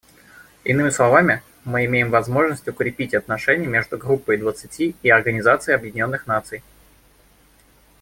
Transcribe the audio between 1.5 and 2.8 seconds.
мы имеем возможность